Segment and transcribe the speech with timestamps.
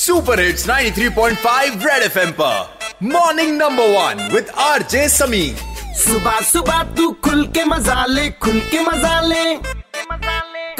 [0.00, 5.56] Super hits 93.5 Red FM पर। Morning number one with RJ Sameer
[5.96, 9.44] सुबह सुबह तू खुल के मज़ा ले खुल के मज़ा ले।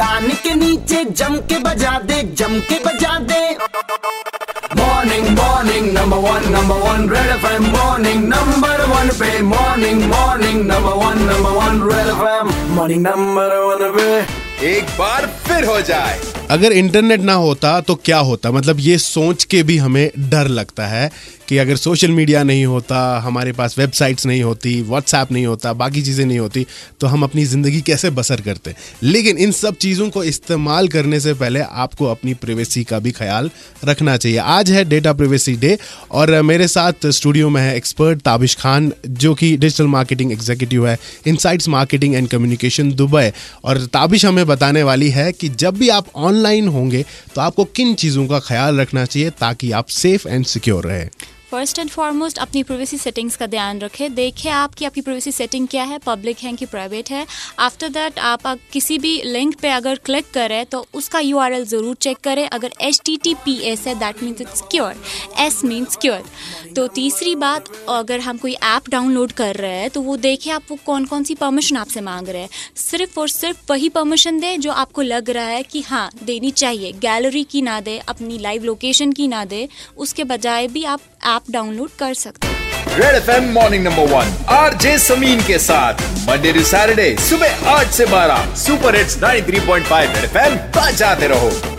[0.01, 3.43] कान के नीचे जम के बजा दे जम के बजा दे।
[4.81, 11.05] Morning morning number one number one Red FM morning number one पे morning morning number
[11.05, 16.19] one number one Red FM morning number one पे। एक बार फिर हो जाए।
[16.51, 18.51] अगर इंटरनेट ना होता तो क्या होता?
[18.51, 21.11] मतलब ये सोच के भी हमें डर लगता है
[21.49, 26.03] कि अगर सोशल मीडिया नहीं होता, हमारे पास वेबसाइट्स नहीं होती, व्हाट्सएप नहीं होता, बाकी
[26.03, 26.65] चीज़ें नहीं होती
[27.01, 28.75] तो हम अपनी ज़िंदगी कैसे बसर करते?
[29.03, 33.51] लेकिन इन सब चीज़ों को इस्तेमाल करने से पहले आपको अपनी प्रिवेसी का भी ख्याल
[33.85, 35.77] रखना चाहिए। आज है डेटा प्रिवेसी डे
[36.11, 40.99] और मेरे साथ स्टूडियो में है एक्सपर्ट ताबिश खान, जो कि डिजिटल मार्केटिंग एग्जीक्यूटिव है
[41.27, 43.31] Insights marketing and communication Dubai.
[43.65, 46.39] और ताबिश हमें बताने वाली है कि जब भी आप ऑनलाइन
[46.69, 47.05] होंगे
[47.35, 51.09] तो आपको किन चीज़ों का ख्याल रखना चाहिए ताकि आप सेफ़ एंड सिक्योर रहे?
[51.51, 55.85] फ़र्स्ट एंड फॉरमोस्ट अपनी प्राइवेसी सेटिंग्स का ध्यान रखें। देखें आपकी आपकी प्राइवेसी सेटिंग क्या
[55.85, 57.27] है पब्लिक है कि प्राइवेट है।
[57.59, 62.19] आफ्टर दैट आप किसी भी लिंक पे अगर क्लिक करें तो उसका यूआरएल ज़रूर चेक
[62.19, 65.03] करें। अगर H T T P S है that means it's secure
[65.41, 66.23] S means secure
[66.77, 70.71] तो तीसरी बात, अगर हम कोई ऐप डाउनलोड कर रहे हैं तो वो देखें आप
[70.71, 74.61] वो कौन कौन सी परमिशन आपसे मांग रहे हैं। सिर्फ़ और सिर्फ़ वही परमिशन दें,
[74.61, 78.65] जो आपको लग रहा है कि हाँ देनी चाहिए। गैलरी की ना दे, अपनी लाइव
[78.65, 79.69] लोकेशन की ना दे।
[79.99, 82.59] उसके बजाय भी आप ऐप डाउनलोड कर सकते हैं।
[82.97, 87.71] Red F M morning number one R J Sameen के साथ। मंडे टू सैटरडे सुबह
[87.71, 91.70] आठ से बारह सुपर हिट्स 93.5 रेड एफएम बजाते रहो।